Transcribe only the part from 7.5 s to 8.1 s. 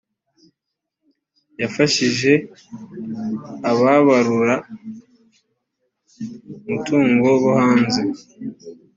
hanze